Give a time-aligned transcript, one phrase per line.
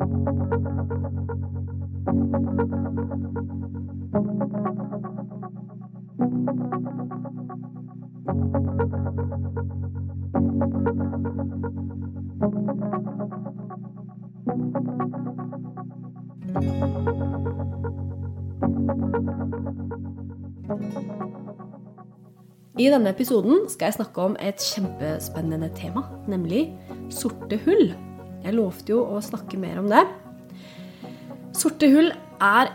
[0.00, 0.06] I
[22.88, 26.70] denne episoden skal jeg snakke om et kjempespennende tema, nemlig
[27.12, 28.09] sorte hull.
[28.40, 30.04] Jeg lovte jo å snakke mer om det.
[31.56, 32.10] Sorte hull
[32.40, 32.72] er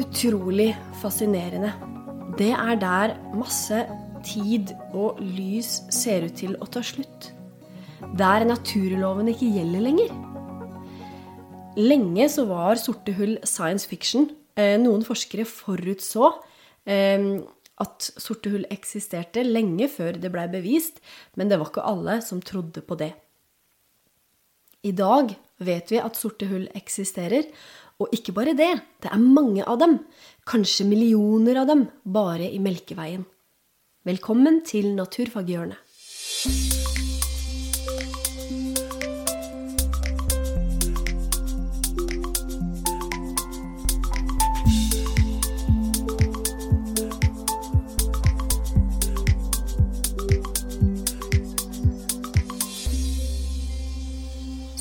[0.00, 1.72] utrolig fascinerende.
[2.38, 3.84] Det er der masse
[4.24, 7.30] tid og lys ser ut til å ta slutt.
[8.18, 10.14] Der naturloven ikke gjelder lenger.
[11.74, 14.28] Lenge så var sorte hull science fiction.
[14.56, 16.30] Eh, noen forskere forutså
[16.86, 17.42] eh,
[17.82, 21.00] at sorte hull eksisterte lenge før det blei bevist,
[21.34, 23.10] men det var ikke alle som trodde på det.
[24.84, 25.30] I dag
[25.64, 27.46] vet vi at sorte hull eksisterer,
[28.02, 29.96] og ikke bare det, det er mange av dem,
[30.44, 33.24] kanskje millioner av dem, bare i Melkeveien.
[34.04, 36.83] Velkommen til Naturfaghjørnet.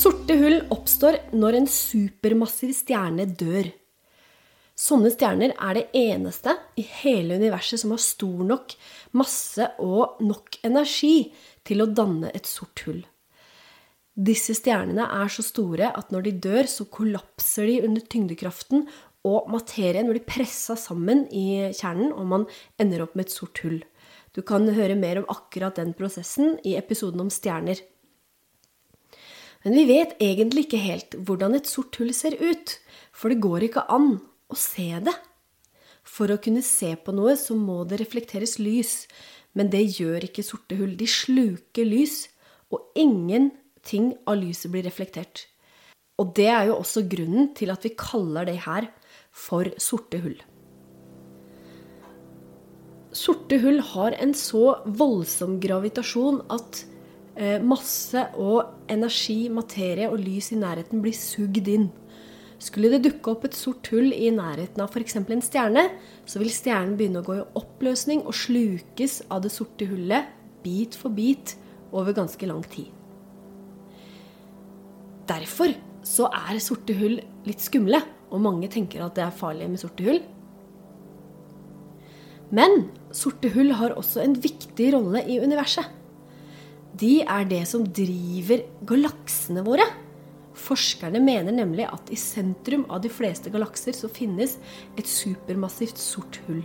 [0.00, 3.66] Sorte hull oppstår når en supermassiv stjerne dør.
[4.80, 8.72] Sånne stjerner er det eneste i hele universet som har stor nok
[9.20, 11.28] masse og nok energi
[11.68, 13.02] til å danne et sort hull.
[14.16, 18.88] Disse stjernene er så store at når de dør, så kollapser de under tyngdekraften,
[19.28, 22.48] og materien blir pressa sammen i kjernen, og man
[22.80, 23.82] ender opp med et sort hull.
[24.32, 27.84] Du kan høre mer om akkurat den prosessen i episoden om stjerner.
[29.64, 32.76] Men vi vet egentlig ikke helt hvordan et sort hull ser ut,
[33.12, 34.14] for det går ikke an
[34.48, 35.16] å se det.
[36.06, 39.04] For å kunne se på noe så må det reflekteres lys,
[39.52, 40.94] men det gjør ikke sorte hull.
[40.96, 42.24] De sluker lys,
[42.72, 45.44] og ingenting av lyset blir reflektert.
[46.20, 48.88] Og det er jo også grunnen til at vi kaller det her
[49.32, 50.38] for sorte hull.
[53.16, 56.84] Sorte hull har en så voldsom gravitasjon at
[57.64, 61.88] masse og energi, materie og lys i nærheten blir sugd inn.
[62.60, 65.16] Skulle det dukke opp et sort hull i nærheten av f.eks.
[65.16, 65.86] en stjerne,
[66.28, 70.28] så vil stjernen begynne å gå i oppløsning og slukes av det sorte hullet
[70.60, 71.54] bit for bit
[71.96, 72.90] over ganske lang tid.
[75.30, 75.72] Derfor
[76.04, 80.04] så er sorte hull litt skumle, og mange tenker at det er farlig med sorte
[80.04, 80.20] hull.
[82.52, 85.96] Men sorte hull har også en viktig rolle i universet
[87.00, 89.86] de er det som driver galaksene våre.
[90.60, 94.58] Forskerne mener nemlig at i sentrum av de fleste galakser så finnes
[94.98, 96.62] et supermassivt sort hull.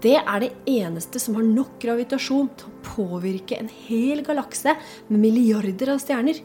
[0.00, 4.74] Det er det eneste som har nok gravitasjon til å påvirke en hel galakse
[5.08, 6.40] med milliarder av stjerner.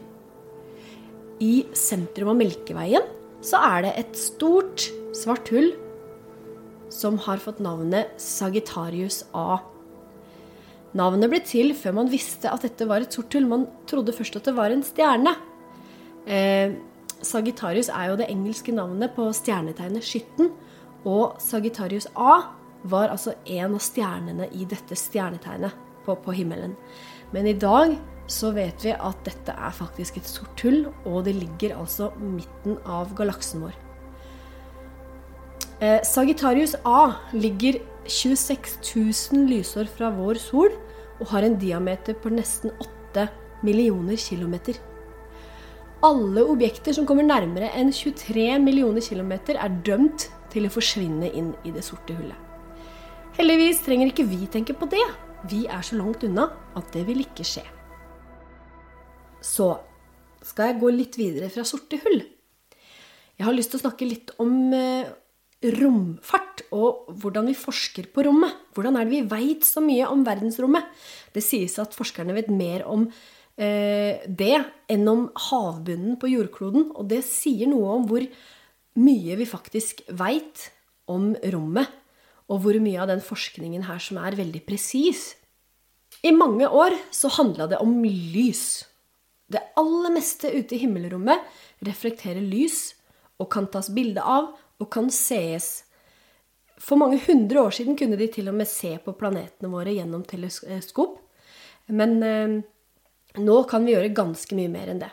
[1.40, 3.04] I sentrum av Melkeveien
[3.44, 5.72] så er det et stort, svart hull
[6.92, 9.60] som har fått navnet Sagittarius A.
[10.96, 13.48] Navnet ble til før man visste at dette var et sort hull.
[13.50, 15.34] Man trodde først at det var en stjerne.
[16.24, 16.76] Eh,
[17.26, 20.52] Sagittarius er jo det engelske navnet på stjernetegnet Skytten.
[21.06, 22.38] Og Sagittarius A
[22.86, 25.74] var altså en av stjernene i dette stjernetegnet
[26.06, 26.76] på, på himmelen.
[27.34, 27.96] Men i dag
[28.30, 32.78] så vet vi at dette er faktisk et sort hull, og det ligger altså midten
[32.82, 33.76] av galaksen vår.
[35.76, 40.72] Eh, Sagittarius A ligger 26 000 lysår fra vår sol
[41.20, 43.26] og har en diameter på nesten 8
[43.66, 44.78] millioner kilometer.
[46.04, 51.54] Alle objekter som kommer nærmere enn 23 millioner kilometer, er dømt til å forsvinne inn
[51.64, 52.36] i det sorte hullet.
[53.36, 55.04] Heldigvis trenger ikke vi tenke på det.
[55.48, 57.64] Vi er så langt unna at det vil ikke skje.
[59.44, 59.74] Så
[60.46, 62.22] skal jeg gå litt videre fra sorte hull.
[63.36, 65.08] Jeg har lyst til å snakke litt om eh,
[65.76, 68.54] romfart og hvordan vi forsker på rommet.
[68.76, 70.84] Hvordan er det vi veit så mye om verdensrommet?
[71.32, 73.06] Det sies at forskerne vet mer om
[73.56, 74.58] eh, det
[74.92, 76.90] enn om havbunnen på jordkloden.
[76.96, 78.26] Og det sier noe om hvor
[79.00, 80.68] mye vi faktisk veit
[81.08, 81.88] om rommet.
[82.46, 85.32] Og hvor mye av den forskningen her som er veldig presis.
[86.22, 88.84] I mange år så handla det om lys.
[89.50, 91.42] Det aller meste ute i himmelrommet
[91.86, 92.94] reflekterer lys
[93.38, 95.85] og kan tas bilde av og kan sees.
[96.82, 100.24] For mange hundre år siden kunne de til og med se på planetene våre gjennom
[100.28, 101.18] teleskop.
[101.88, 102.56] Men eh,
[103.40, 105.12] nå kan vi gjøre ganske mye mer enn det.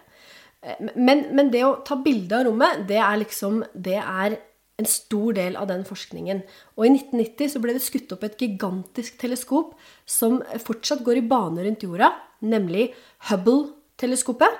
[0.64, 4.40] Eh, Men, men det å ta bilde av rommet, det er liksom Det er
[4.82, 6.42] en stor del av den forskningen.
[6.78, 9.76] Og i 1990 så ble det skutt opp et gigantisk teleskop
[10.10, 12.10] som fortsatt går i bane rundt jorda,
[12.42, 12.90] nemlig
[13.30, 14.58] Hubble-teleskopet.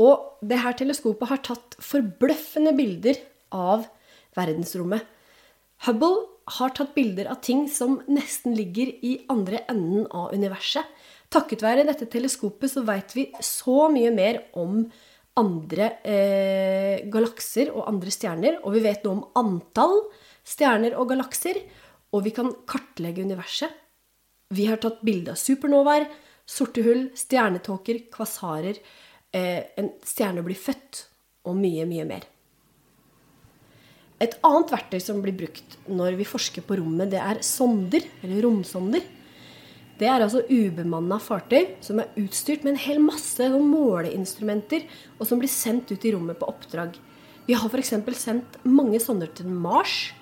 [0.00, 3.18] Og det her teleskopet har tatt forbløffende bilder
[3.52, 3.88] av
[4.38, 5.02] verdensrommet.
[5.82, 10.86] Hubble har tatt bilder av ting som nesten ligger i andre enden av universet.
[11.32, 14.84] Takket være dette teleskopet så veit vi så mye mer om
[15.40, 18.60] andre eh, galakser og andre stjerner.
[18.62, 19.96] Og vi vet noe om antall
[20.46, 21.58] stjerner og galakser.
[22.12, 23.72] Og vi kan kartlegge universet.
[24.52, 26.04] Vi har tatt bilde av supernovaer,
[26.44, 28.78] sorte hull, stjernetåker, kvasarer.
[29.32, 31.06] Eh, en stjerne blir født,
[31.48, 32.28] og mye, mye mer.
[34.22, 38.44] Et annet verktøy som blir brukt når vi forsker på rommet, det er sonder, eller
[38.46, 39.02] romsonder.
[39.98, 44.86] Det er altså ubemanna fartøy som er utstyrt med en hel masse måleinstrumenter,
[45.18, 46.94] og som blir sendt ut i rommet på oppdrag.
[47.48, 47.94] Vi har f.eks.
[48.18, 50.12] sendt mange sonder til Mars,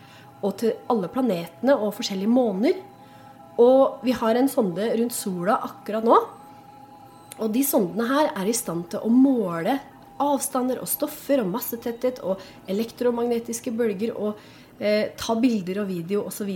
[0.41, 2.79] og til alle planetene og forskjellige måner.
[3.61, 6.17] Og vi har en sonde rundt sola akkurat nå.
[7.41, 9.77] Og de sondene her er i stand til å måle
[10.21, 12.41] avstander og stoffer og massetetthet og
[12.71, 14.41] elektromagnetiske bølger og
[14.79, 16.51] eh, ta bilder og video osv.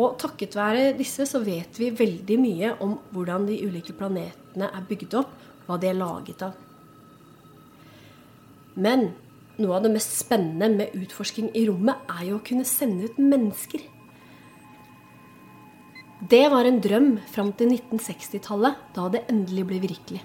[0.00, 4.86] Og takket være disse så vet vi veldig mye om hvordan de ulike planetene er
[4.88, 5.32] bygd opp,
[5.66, 6.56] hva de er laget av.
[8.80, 9.10] Men
[9.60, 13.18] noe av det mest spennende med utforsking i rommet er jo å kunne sende ut
[13.20, 13.82] mennesker.
[16.30, 20.20] Det var en drøm fram til 1960-tallet, da det endelig ble virkelig.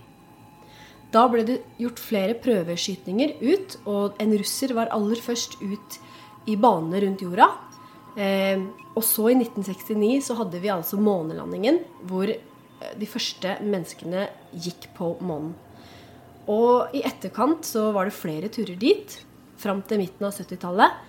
[1.15, 5.99] Da ble det gjort flere prøveskytninger ut, og en russer var aller først ut
[6.51, 7.47] i bane rundt jorda.
[8.15, 8.59] Eh,
[8.95, 14.89] og så i 1969 så hadde vi altså månelandingen, hvor eh, de første menneskene gikk
[14.97, 15.53] på månen.
[16.51, 19.15] Og i etterkant så var det flere turer dit,
[19.57, 20.99] fram til midten av 70-tallet.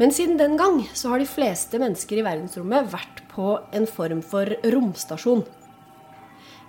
[0.00, 4.24] Men siden den gang så har de fleste mennesker i verdensrommet vært på en form
[4.24, 5.44] for romstasjon.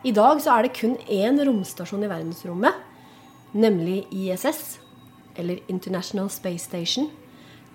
[0.01, 2.73] I dag så er det kun én romstasjon i verdensrommet,
[3.53, 4.79] nemlig ISS,
[5.37, 7.11] eller International Space Station.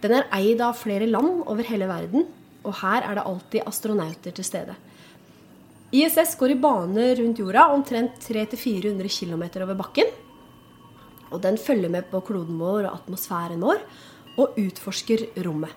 [0.03, 2.27] Den er eid av flere land over hele verden,
[2.67, 4.75] og her er det alltid astronauter til stede.
[5.95, 10.11] ISS går i bane rundt jorda omtrent 300-400 km over bakken.
[11.31, 13.87] Og den følger med på kloden vår og atmosfæren vår
[14.37, 15.71] og utforsker rommet.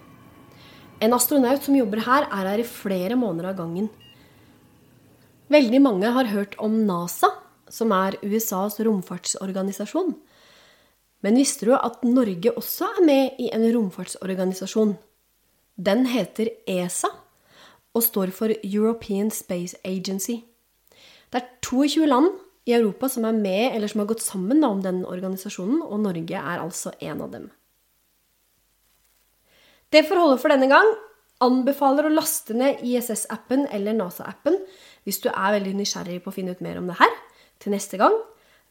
[0.99, 3.87] En astronaut som jobber her, er her i flere måneder av gangen.
[5.49, 7.31] Veldig mange har hørt om NASA,
[7.69, 10.13] som er USAs romfartsorganisasjon.
[11.25, 14.93] Men visste du at Norge også er med i en romfartsorganisasjon?
[15.79, 17.09] Den heter ESA
[17.95, 20.43] og står for European Space Agency.
[21.29, 22.29] Det er 22 land
[22.69, 26.37] i Europa som er med eller som har gått sammen om den organisasjonen, og Norge
[26.37, 27.49] er altså en av dem.
[29.89, 30.91] Det får holde for denne gang.
[31.41, 34.59] Anbefaler å laste ned ISS-appen eller NASA-appen
[35.03, 37.15] hvis du er veldig nysgjerrig på å finne ut mer om det her.
[37.59, 38.15] Til neste gang,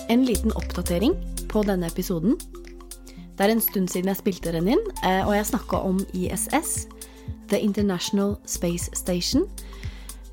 [0.10, 1.14] En liten oppdatering
[1.52, 2.38] på denne episoden.
[3.38, 6.88] Det er en stund siden jeg spilte den inn, eh, og jeg snakka om ISS,
[7.50, 9.46] The International Space Station.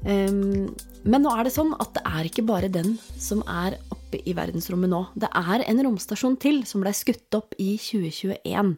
[0.06, 0.74] Um,
[1.06, 4.34] men nå er det sånn at det er ikke bare den som er oppe i
[4.36, 5.04] verdensrommet nå.
[5.14, 8.74] Det er en romstasjon til som ble skutt opp i 2021.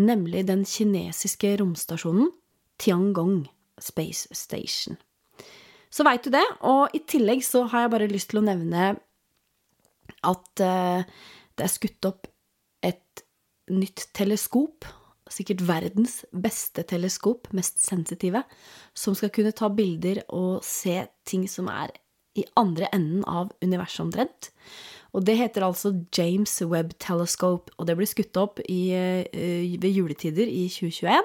[0.00, 2.30] Nemlig den kinesiske romstasjonen
[2.80, 3.44] Tiangong
[3.80, 4.96] Space Station.
[5.92, 8.94] Så veit du det, og i tillegg så har jeg bare lyst til å nevne
[10.22, 11.04] at uh,
[11.58, 12.30] det er skutt opp
[12.86, 13.24] et
[13.70, 14.88] nytt teleskop
[15.32, 18.44] sikkert verdens beste teleskop, mest sensitive,
[18.94, 21.94] som skal kunne ta bilder og se ting som er
[22.38, 24.50] i andre enden av universet omtrent.
[25.12, 29.92] Og det heter altså James Webb Telescope, og det ble skutt opp i, eh, ved
[29.92, 31.20] juletider i 2021.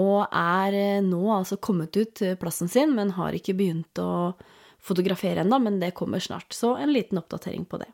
[0.00, 4.34] Og er eh, nå altså kommet ut plassen sin, men har ikke begynt å
[4.80, 6.52] fotografere ennå, men det kommer snart.
[6.56, 7.88] Så en liten oppdatering på det.